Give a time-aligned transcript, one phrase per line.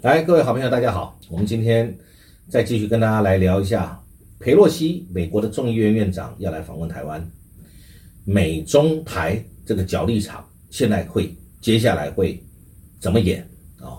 [0.00, 1.18] 来，各位好朋友，大家好。
[1.28, 1.92] 我们今天
[2.48, 4.00] 再继续跟大家来聊一下，
[4.38, 7.20] 佩洛西，美国的众议院院长要来访问台湾，
[8.24, 11.28] 美中台这个角力场现在会
[11.60, 12.40] 接下来会
[13.00, 13.44] 怎么演
[13.80, 13.98] 啊？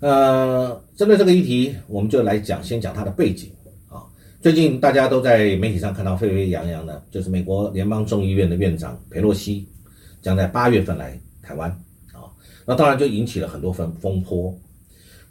[0.00, 3.48] 呃，针对这个议题，我们就来讲，先讲它的背景
[3.88, 4.02] 啊。
[4.42, 9.68] 最近大家都在媒体上看到沸沸扬扬的，就是美国联邦众议院的院长佩洛西
[10.20, 11.70] 将在八月份来台湾
[12.12, 12.26] 啊，
[12.66, 14.52] 那当然就引起了很多风风波。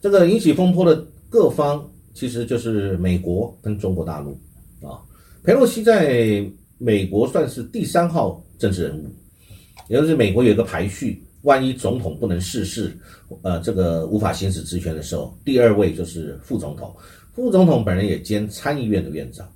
[0.05, 4.39] 这个引起风波的各方其实就是美国跟中国大陆
[4.87, 5.01] 啊。
[5.43, 6.45] 佩洛西在
[6.77, 9.11] 美国算是第三号政治人物，
[9.89, 12.95] 也就是美国有一个排序，万一总统不能逝世，
[13.41, 16.95] 呃，这个无法行使职权的时候，第二位就是副总统，
[17.33, 19.51] 副总统本人也兼参议院的院长。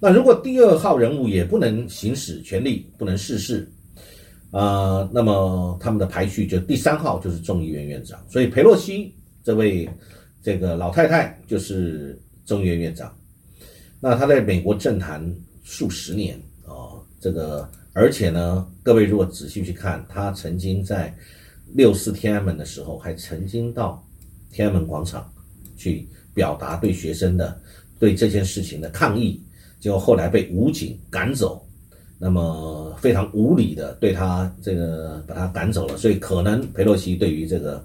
[0.00, 3.70] 那如果第二号人物也不能行使权力，不能逝世，
[4.50, 8.18] 啊，那么他们的排序就第三号就是众议院院长。
[8.30, 9.14] 所以佩洛西。
[9.44, 9.86] 这位
[10.42, 13.14] 这个老太太就是众议院院长，
[14.00, 15.22] 那她在美国政坛
[15.62, 16.34] 数十年
[16.66, 21.14] 啊，这个而且呢，各位如果仔细去看，她曾经在
[21.74, 24.02] 六四天安门的时候，还曾经到
[24.50, 25.30] 天安门广场
[25.76, 27.60] 去表达对学生的
[27.98, 29.38] 对这件事情的抗议，
[29.78, 31.62] 结果后来被武警赶走，
[32.18, 37.84] 那么非常无理的对他这个把他赶走了，所以可能佩洛西对于这个。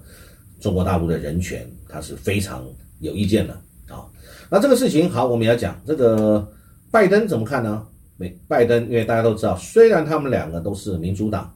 [0.60, 2.64] 中国大陆的人权，他是非常
[3.00, 3.54] 有意见的
[3.88, 4.06] 啊。
[4.50, 6.46] 那这个事情好，我们要讲这个
[6.90, 7.86] 拜登怎么看呢？
[8.16, 11.50] 美拜登，因为大家都知道，虽然他们两个都是民主党，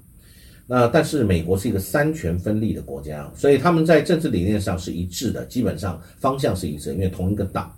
[0.66, 7.70] 那但是美国是一个三权分立的国家，所以他们在政治理念上是一致的，基本上方向是一致，因为同一个党。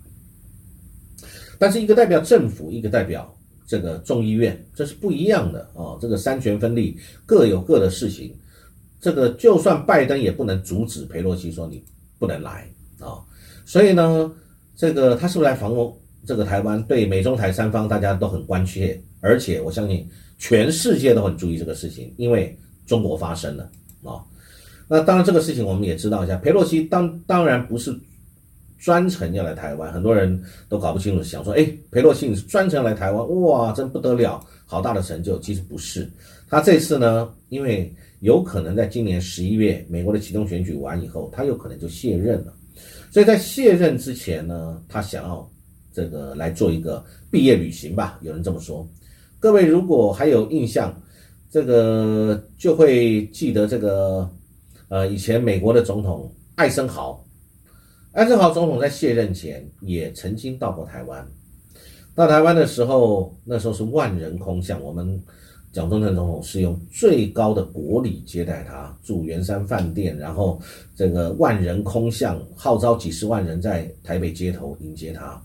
[1.59, 3.35] 但是一个代表政府，一个代表
[3.67, 5.97] 这个众议院，这是不一样的啊。
[5.99, 8.33] 这个三权分立各有各的事情。
[8.99, 11.83] 这个就算拜登也不能阻止佩洛西说你
[12.17, 12.67] 不能来
[12.99, 13.21] 啊，
[13.65, 14.31] 所以呢，
[14.75, 15.91] 这个他是不是来访问
[16.25, 16.81] 这个台湾？
[16.83, 20.07] 对美中台三方大家都很关切，而且我相信
[20.37, 23.69] 全世界都很注意这个事情，因为中国发生了
[24.03, 24.19] 啊。
[24.87, 27.97] 那当然这个事情我们也知道一下，佩洛西当当然不是
[28.79, 36.09] 专程要来台湾，很多人都搞不清楚，想说哎，佩洛西是专程来台湾，哇，真不得了，好大的成就，其实不是，
[36.49, 37.93] 他这次呢，因为。
[38.21, 42.53] 有可能在今年十一月，美国的启动选举完以后，他有可能就卸任了。
[43.11, 45.47] 所以在卸任之前呢，他想要
[45.93, 48.89] 这个来做一个毕业旅行吧，有人这么说。
[49.39, 50.99] 各位如果还有印象，
[51.51, 54.27] 这个就会记得这个
[54.89, 57.23] 呃，以前美国的总统艾森豪，
[58.13, 61.23] 艾森豪总统在卸任前也曾经到过台湾。
[62.15, 65.21] 到台湾的时候，那时候是万人空巷，我们。
[65.73, 70.59] 蒋中正总统是用最高的国礼接待他，住圆山饭店，然后
[70.95, 75.39] 这个万人空巷，号召几十万人在台北街头迎接他，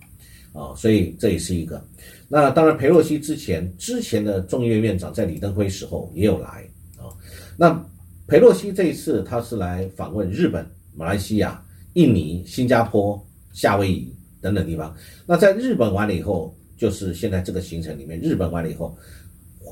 [0.55, 1.84] 啊，所以这也是一个。
[2.28, 6.65] 那当然，佩洛西之前之前的众议院院长在李登辉时候也有来
[6.97, 7.12] 啊。
[7.59, 7.84] 那
[8.27, 11.62] 佩洛西这一次他是来访问日本、马来西亚、
[11.93, 13.22] 印尼、新加坡、
[13.53, 14.97] 夏威夷等等地方。
[15.27, 18.97] 那在日本完了以后，就是现在这个行程里面，日本完了以后。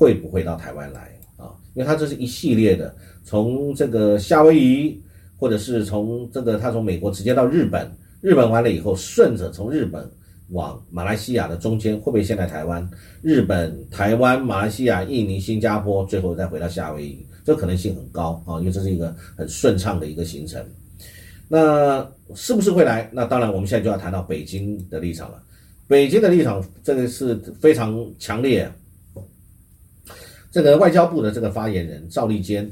[0.01, 1.53] 会不会到台湾来啊？
[1.75, 2.91] 因为他这是一系列的，
[3.23, 4.99] 从这个夏威夷，
[5.37, 7.87] 或者是从这个他从美国直接到日本，
[8.19, 10.09] 日本完了以后，顺着从日本
[10.49, 12.89] 往马来西亚的中间，会不会先来台湾？
[13.21, 20.65] 日本、台湾、马来西亚、印尼、新加坡，最后再回到夏威夷，这可能性很高啊，因为这是一个很顺畅的一个行程。
[21.47, 22.03] 那
[22.33, 23.07] 是不是会来？
[23.13, 25.43] 那当然，我们现在就要谈到北京的立场了。
[25.87, 28.67] 北京的立场，这个是非常强烈。
[30.51, 32.69] 这个外交部的这个发言人赵立坚，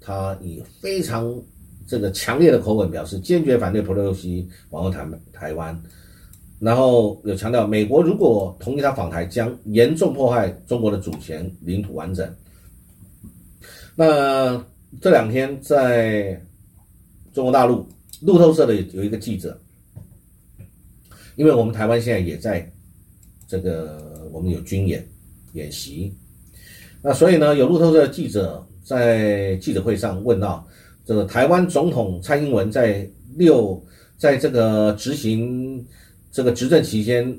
[0.00, 1.32] 他以非常
[1.86, 5.80] 这个强烈的口吻表示坚决反对普洛西访问台台湾，
[6.58, 12.28] 然后有强调美国如果同意他访台，将严重破坏中国的主权、领土完整。
[13.94, 14.64] 那
[15.00, 16.40] 这两天在
[17.32, 17.86] 中国大陆
[18.22, 19.56] 路透社的有一个记者，
[21.36, 22.68] 因为我们台湾现在也在
[23.46, 25.06] 这个我们有军演
[25.52, 26.12] 演习。
[27.02, 30.66] 那所以呢，有路透社记者在记者会上问到，
[31.06, 33.82] 这个台湾总统蔡英文在六
[34.18, 35.82] 在这个执行
[36.30, 37.34] 这个执政期间，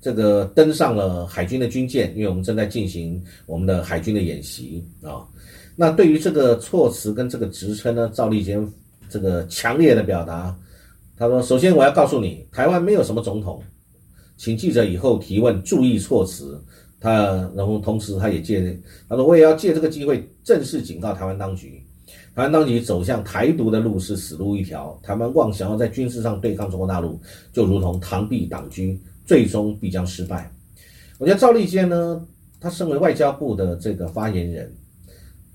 [0.00, 5.22] 这个登上了海军的军舰，因为我们正在进行我们的海军的演习啊。
[5.76, 8.66] 那对于这个措辞跟这个职称呢，赵立坚
[9.08, 10.58] 这个强烈的表达，
[11.16, 13.62] 他说：首先我要告诉你，台湾没有什么总统，
[14.36, 16.60] 请记者以后提问注意措辞。
[17.00, 21.82] 他然后同时他也借他说我也要借这个机会正式警告台湾当局，
[22.34, 27.18] 台湾当局走向台独的路是死路一条，台湾妄想要在军事上对抗中国大陆，
[27.52, 28.82] 就如同螳臂挡车，
[29.24, 30.52] 最终必将失败。
[31.18, 32.26] 我觉得赵立坚呢，
[32.60, 34.70] 他身为外交部的这个发言人，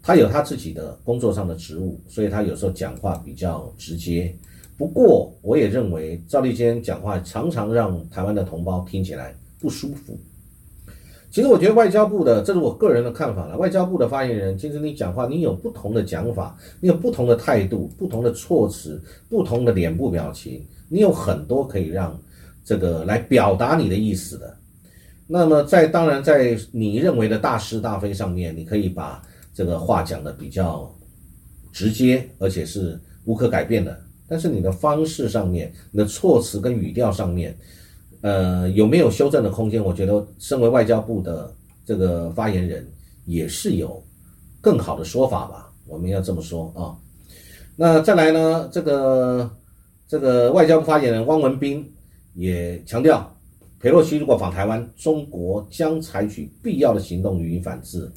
[0.01, 4.35] 他有他自己的工作上的职务，所以他有时候讲话比较直接。
[4.77, 10.19] 不过，我也认为赵立坚讲话常常让台湾的同胞听起来不舒服。
[11.35, 13.57] 其实我觉得外交部的，这是我个人的看法了。
[13.57, 22.17] 外交部的发言人，其实你讲话，你有不同的讲法，你有不同的态度、不同的措辞、不同的脸部表情，你有很多可以让
[22.63, 24.57] 这个来表达你的意思的。
[25.27, 29.21] 那么在当然在你认为的大是大非上面，你可以把
[29.53, 30.89] 这个话讲的比较
[31.73, 33.99] 直接，而且是无可改变的。
[34.25, 37.53] 但是你的方式上面，你的措辞跟语调上面。
[38.25, 39.83] 呃，有没有修正的空间？
[39.85, 41.53] 我觉得，身为外交部的
[41.85, 42.83] 这个发言人，
[43.25, 44.03] 也是有
[44.59, 45.71] 更好的说法吧。
[45.85, 46.97] 我们要这么说啊。
[47.75, 48.67] 那再来呢？
[48.71, 49.47] 这个
[50.07, 51.87] 这个外交部发言人汪文斌
[52.33, 53.31] 也强调，
[53.79, 58.11] 佩洛西如果访台湾，中国将采取必要的行动予以反制。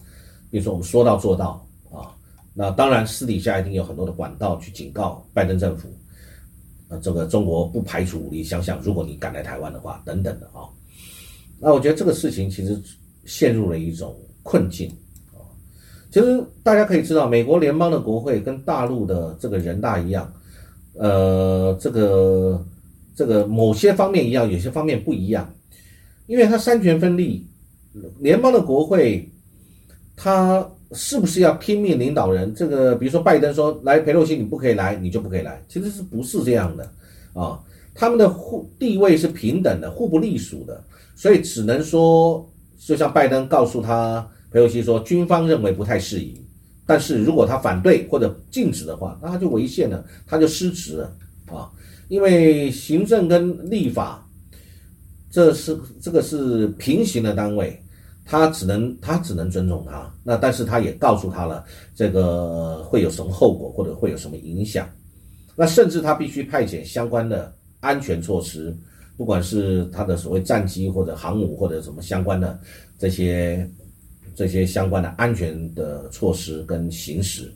[0.50, 1.62] 比如说，我们说到做到
[1.92, 2.16] 啊。
[2.54, 5.86] 那当然，私底下一定有很多的管道去警告拜登政府。
[6.88, 10.64] 呃，这个中国不排除武力，想想如果你敢来台湾的话，等等的啊，
[11.60, 12.80] 那我觉得这个事情其实
[13.26, 14.88] 陷入了一种困境
[15.32, 15.44] 啊。
[16.10, 20.32] 其实大家可以知道，美国联邦的国会跟大陆的这个人大一样，
[20.94, 22.66] 呃，这个
[23.14, 25.52] 这个某些方面一样，有些方面不一样，
[26.26, 27.46] 因为它三权分立，
[28.18, 29.28] 联邦的国会
[30.16, 30.66] 它。
[30.92, 32.54] 是不是要拼命领导人？
[32.54, 35.62] 这个比如说拜登说来佩洛西你不可以来，你就不可以来。
[35.68, 36.90] 其实是不是这样的
[37.34, 37.60] 啊？
[37.94, 40.82] 他们的互地位是平等的，互不隶属的，
[41.14, 42.48] 所以只能说，
[42.78, 46.40] 就像拜登告诉他佩洛西说，军方认为不太适宜，
[46.86, 51.16] 但是如果他反对或者禁止的话，那他就违宪了，他就失职了
[51.52, 51.68] 啊。
[52.08, 54.26] 因为行政跟立法，
[55.30, 57.78] 这是这个是平行的单位。
[58.30, 61.64] 他只能他只能尊重他，那但是他也告诉他了
[61.94, 64.86] 这个会有什么后果或者会有什么影响，
[65.56, 68.76] 那甚至他必须派遣相关的安全措施，
[69.16, 72.60] 不管是他的所谓战机或者航母或者什么相关的
[72.98, 73.66] 这些
[74.36, 77.50] 这些相关的安全的措施跟行使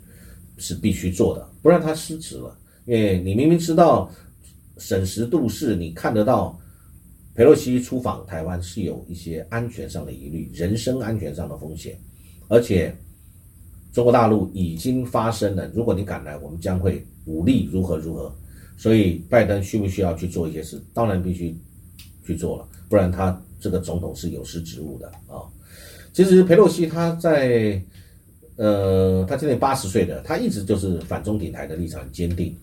[0.56, 4.10] 是必须做的，不然他失职了，因为你明明知道
[4.78, 6.58] 审时度势，你看得到。
[7.34, 11.98] 佩洛西出访台湾是有一些安全上的疑虑，人身安全上的风险，
[12.48, 12.94] 而且
[13.92, 18.34] 中国大陆已经发生了，如果你敢来，我们将会武力如何如何。
[18.76, 20.82] 所以拜登需不需要去做一些事？
[20.92, 21.56] 当然必须
[22.26, 25.40] 去做了，不然他这个总统是有失职务的啊。
[26.12, 27.80] 其实佩洛西他在
[28.56, 32.56] 呃，他今年八十岁的，他一直就是反中挺台的立场坚定。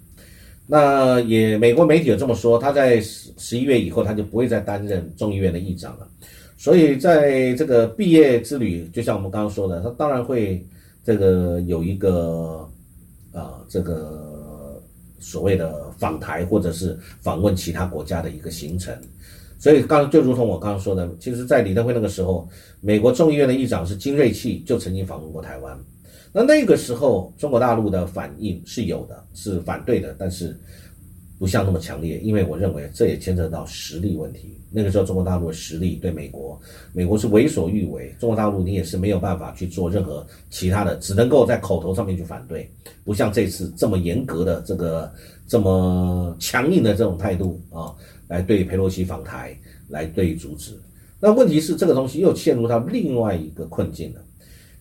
[0.72, 6.08] 那也，美国媒体有这么说，他在十十一月以后，他就不会再担任众议院的议长了。
[6.58, 10.64] 所以在这个毕业之旅，就像我们刚刚说的，他当然会
[11.04, 12.70] 这个有一个
[13.32, 14.80] 啊，这个
[15.18, 18.96] 所谓的访台或者是访问其他国家的一个行程。
[19.58, 22.48] 所以刚就如同我刚刚说的，其实，在李登辉那个时候，
[22.80, 25.76] 美国众议院的议长是金瑞气，就曾经访问过台湾。
[26.32, 30.56] 那那个时候，中国大陆的反应是有的，是反对的，但是
[31.40, 34.56] 不像那么强烈，因为我认为这也牵扯到实力问题。
[34.72, 36.60] 那个时候，中国大陆的实力对美国，
[36.94, 42.70] 美国是为所欲为，中国大陆你也是没有办法去做任何其他的，只能够在口头上面去反对，
[43.04, 45.12] 不像这次这么严格的这个
[45.48, 47.96] 这么强硬的这种态度啊，
[48.28, 49.58] 来对佩洛西访台
[49.88, 50.80] 来对阻止。
[51.20, 54.22] 那问题是，这个东西又陷入到另外一个困境了。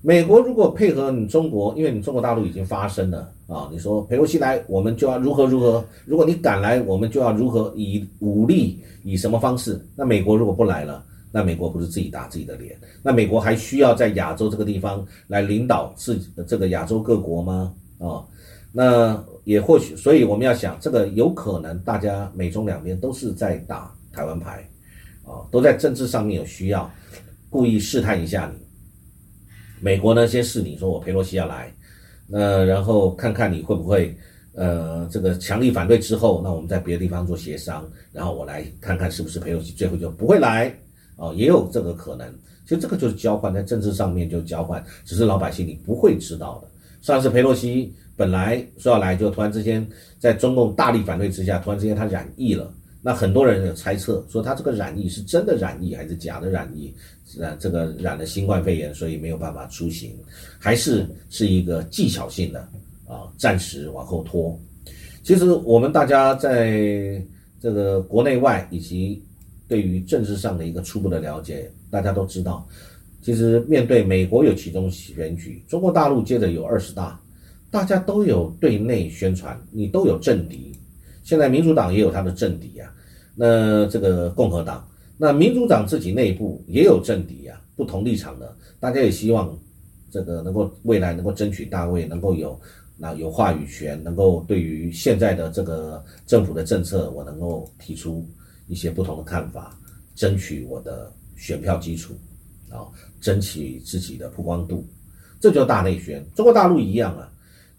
[0.01, 9.85] 美国如果配合你中国，因为你中国大陆已经发生了啊，你说佩洛西来，我们就要如何如何；如果你敢来，我们就要如何以武力，以什么方式？
[9.97, 12.79] 那美国如果不来了，那美国不是自己打自己的脸？
[13.03, 17.75] 那美国还需要在亚洲这个地方来领导自己这个亚洲各国吗？
[17.99, 18.23] 啊，
[18.71, 24.65] 那也或许，所以我们要想，这个有可能大家美中两边都是在打台湾牌，
[25.25, 26.89] 啊，都在政治上面有需要，
[27.51, 28.68] 故意试探一下你。
[29.81, 31.73] 美国呢，先试你说我佩洛西要来，
[32.27, 34.17] 那然后看看你会不会，
[34.55, 40.75] 呃，这个强力反对之后，那我们在别的地方做协商，然后我来看看是不是佩洛西最后就不会来，
[41.17, 42.27] 哦，也有这个可能。
[42.65, 46.69] 其实这个就是交换，在政治上面就交换，只是老百姓你不会知道的。
[47.01, 49.87] 上次佩洛西本来说要来，就突然之间
[50.19, 52.71] 在中共大力反对之下，突然之间他染疫了。
[53.01, 56.93] 那很多人有猜测说他这个染疫是真的染疫还是假的染疫？
[57.37, 60.13] 染这个染了新冠肺炎，所以没有办法出行，
[60.59, 62.61] 还是是一个技巧性的
[63.07, 64.59] 啊暂时往后拖。
[65.23, 67.23] 其实我们大家在
[67.61, 69.23] 这个国内外以及
[69.67, 72.67] 对于政治上的一个初步的了解，大家都知道，
[73.21, 77.21] 其实面对美国有其中选举，中国大陆接着有二十大，
[77.71, 80.73] 大家都有对内宣传，你都有政敌。
[81.25, 82.91] 现在民主党也有他的政敌呀，
[83.35, 89.55] 那这个共和党，那民主党自己内部也有政敌呀，不同立场的，大家也希望
[90.11, 92.59] 这个能够未来能够争取大位，能够有
[92.97, 98.25] 那有话语权，能够对于现在的这个政府的政策，我能够提出
[98.69, 99.77] 一些不同的看法，
[100.15, 102.15] 争取我的选票基础，
[102.71, 102.87] 啊，
[103.21, 104.87] 争取自己的曝光度，
[105.41, 106.25] 这叫大内宣。
[106.35, 107.31] 中国大陆一样啊。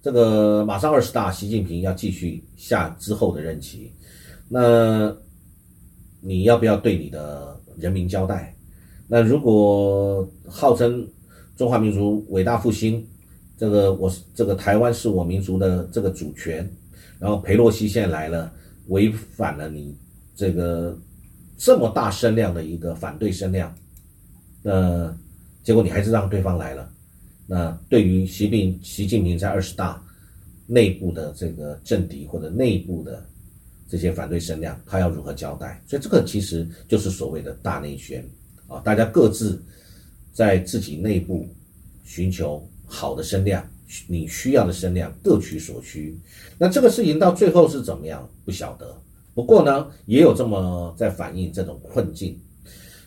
[0.02, 3.92] 这个马上二十大，习近平要继续下之后的任期，
[4.48, 5.14] 那
[6.22, 8.56] 你要不要对你的人民交代？
[9.08, 11.08] 那如果号称
[11.56, 13.06] 中华民族伟大复兴，
[13.58, 16.70] 这个我这个台湾是我民族的这个主权，
[17.20, 18.54] 然后裴洛西现在来了，
[18.88, 19.98] 违反了你
[20.36, 20.98] 这个
[21.58, 23.74] 这么大声量的一个反对声量，
[24.62, 25.14] 那
[25.64, 26.90] 结果你还是让对方来了。
[27.48, 30.02] 那对于习近习近平在二十大
[30.68, 33.26] 内部的这个政敌或者内部的
[33.90, 35.82] 这些反对声量，他要如何交代？
[35.88, 38.24] 所以这个其实就是所谓的大内宣
[38.68, 39.60] 啊，大家各自
[40.32, 41.48] 在自己内部
[42.04, 43.68] 寻求好的声量，
[44.08, 46.16] 你需要的声量各取所需。
[46.58, 48.30] 那这个事情到最后是怎么样？
[48.46, 48.96] 不晓得。
[49.34, 52.40] 不过呢，也有这么在反映这种困境，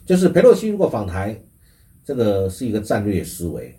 [0.04, 1.40] 就是佩洛西如果访台，
[2.04, 3.78] 这个是一个战略思维。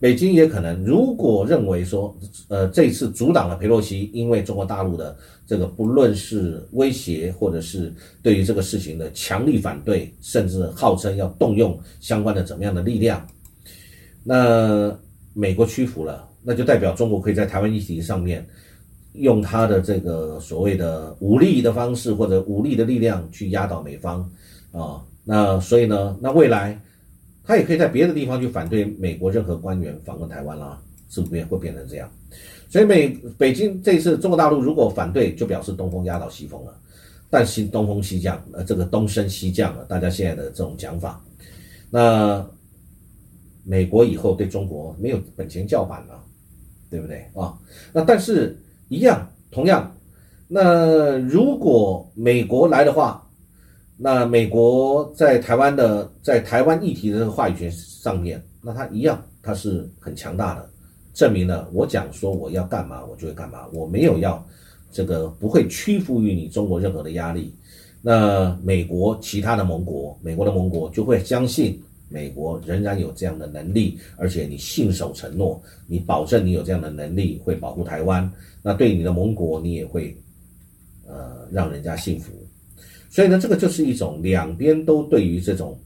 [0.00, 2.16] 北京也可能，如果认为说，
[2.48, 5.14] 呃，这次阻挡了佩洛西，因为中国大陆的
[5.46, 7.92] 这个不论是威胁，或者是
[8.22, 13.26] 对于这个事情的强力反对，甚至号称要动用相关的怎么样的力量，
[14.24, 14.90] 那
[15.34, 18.46] 美国屈服了，那就代表中国可以在台湾议题上面
[19.12, 24.26] 用他的这个所谓的武力的方式或者武力的力量去压倒美方
[24.72, 26.80] 啊，那所以呢，那未来。
[27.44, 32.08] 他也可以在别的地方去反对美国任何官员访问台湾啦，是不是会变成这样？
[32.68, 36.72] 所以美北京这次中国大陆如果反对，就表示东风压倒西风了。
[37.28, 41.20] 但西东风西降，呃，这个东升西降了，大家现在的这种讲法，
[41.90, 42.44] 那
[43.64, 46.22] 美国以后对中国没有本钱叫板了，
[46.90, 47.58] 对不对啊？
[47.92, 48.56] 那但是
[48.88, 49.92] 一样，同样，
[50.46, 53.26] 那如果美国来的话。
[54.02, 60.70] 那美国在台湾的在台湾议题的话语权上面，那它一样，它是很强大的，
[61.12, 64.42] 证明了我讲说我要干嘛，我就会干嘛，我没有要
[64.90, 67.54] 这个不会屈服于你中国任何的压力。
[68.00, 71.78] 那美国其他的盟国，美国的盟国就会相信
[72.08, 80.16] 美国仍然有这样的能力，而且你信守承诺，你保证你有这样的能力会保护台湾，那对你的盟国你也会
[81.06, 82.32] 呃让人家信服。
[83.10, 85.76] 所以呢，这个就是一种两边都对于这种，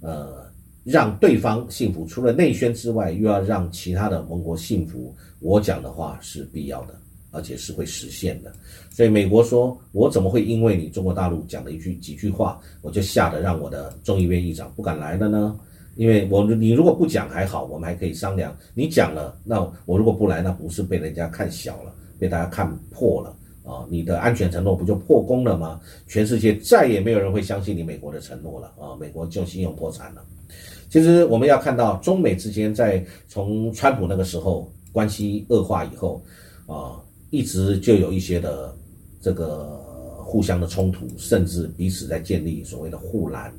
[0.00, 0.46] 呃，
[0.84, 5.12] 让对方幸福，除了内宣之外，又要让其他的盟国幸福。
[5.40, 6.94] 我讲的话是必要的，
[7.32, 8.52] 而且是会实现的。
[8.90, 15.58] 所以美国说，我怎么会因为你中国大陆讲了一句几句话，我就吓得让我的众议院议长不敢来了呢？
[15.96, 18.56] 因为我你如果不讲还好，我们还可以商量。
[18.72, 23.34] 你讲了，那我如果不来，那不是被人家看小了，被大家看破了。
[23.68, 25.78] 啊，你的安全承诺不就破功了吗？
[26.06, 28.96] 全世界再也没有人会相信你美国的承诺了啊！
[28.98, 30.24] 美国就信用破产了。
[30.88, 36.24] 其实我们要看到中美之间在从川普那个时候关系恶化以后
[36.66, 36.96] 啊，
[37.28, 38.74] 一直就有一些的
[39.20, 39.66] 这个
[40.24, 43.52] 互相的冲突，甚至彼此在建立所谓的护栏，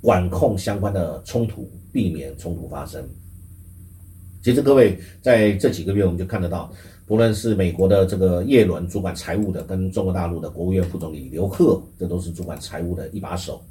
[0.00, 3.08] 管控相关的冲突，避免冲突发生。
[4.42, 6.72] 其实各位在这几个月我们就看得到。
[7.06, 13.62] 不论是美国的这个耶伦主管财务的，跟中国大陆的国务院副总理刘鹤，这都是主管财务的一把手。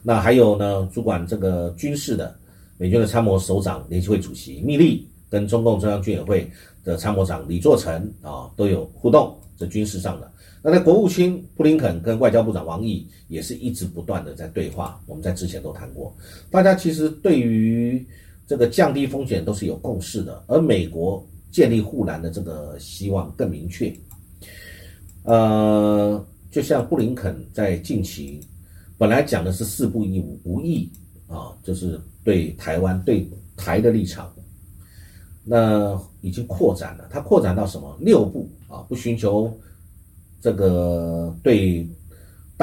[0.00, 2.32] 那还有呢，主管这个军事的
[2.78, 6.50] 美军的参谋首长联席会主席密利，跟中共中央军委会
[6.84, 10.30] 的参谋长李作成啊都有互动，这军事上的。
[10.62, 15.00] 那在国务卿布林肯跟外交部长王毅也是一直不断的在对话。
[15.06, 16.14] 我们在之前都谈过，
[16.48, 18.06] 大家其实对于
[18.46, 21.26] 这个降低风险都是有共识的，而美国。
[21.54, 23.94] 建立护栏的这个希望更明确，
[25.22, 28.40] 呃，就像布林肯在近期
[28.98, 30.90] 本来讲的是四不一无无意
[31.28, 34.34] 啊，就是对台湾对台的立场，
[35.44, 38.78] 那已经扩展了，它扩展到什么六步啊？
[38.88, 39.56] 不寻求
[40.40, 41.88] 这个对。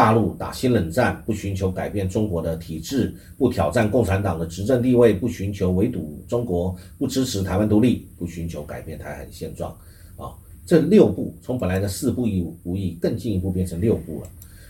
[0.01, 9.71] 大陆打新冷战，不寻求改变中国的体制，不挑战共产党的执政地位，不寻求围堵中国，不支持台湾独立，不寻求改变台海现状，
[10.17, 10.33] 啊，
[10.65, 14.27] 这六步从本来的四步一无意，更进一步变成六步了。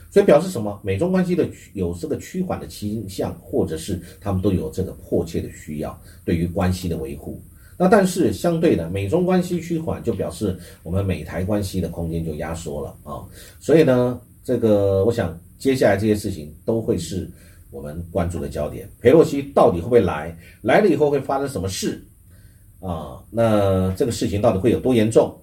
[0.10, 0.78] 所以表示什么？
[0.84, 7.42] 美中关系的有这个趋缓的倾向，或者是他们都有这个迫切的需要，对于关系的维护。
[7.78, 13.24] 那但是相对的，美中关系趋缓就表示我们美台关系的空间就压缩了啊。
[13.62, 17.30] 所以呢，这个我想接下来这些事情都会是
[17.70, 18.90] 我们关注的焦点。
[19.00, 20.36] 佩洛西到底会不会来？
[20.62, 22.04] 来了以后会发生什么事？
[22.80, 25.38] 啊，那这个事情到底会有多严重？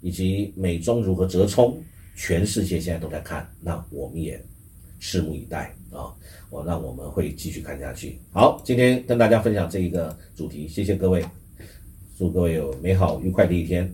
[0.00, 1.76] 以及美中如何折冲？
[2.16, 4.40] 全世界现在都在看，那我们也
[5.00, 6.14] 拭目以待啊！
[6.48, 8.20] 我那我们会继续看下去。
[8.30, 11.24] 好，今天跟大家分享这一个主题，谢谢各位，
[12.16, 13.92] 祝各位有美好愉快的一天。